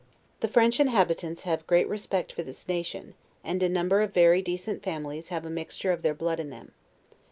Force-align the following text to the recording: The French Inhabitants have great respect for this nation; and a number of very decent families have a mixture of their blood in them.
The 0.39 0.47
French 0.47 0.79
Inhabitants 0.79 1.43
have 1.43 1.67
great 1.67 1.87
respect 1.87 2.33
for 2.33 2.41
this 2.41 2.67
nation; 2.67 3.13
and 3.43 3.61
a 3.61 3.69
number 3.69 4.01
of 4.01 4.15
very 4.15 4.41
decent 4.41 4.81
families 4.81 5.27
have 5.27 5.45
a 5.45 5.49
mixture 5.51 5.91
of 5.91 6.01
their 6.01 6.15
blood 6.15 6.39
in 6.39 6.49
them. 6.49 6.71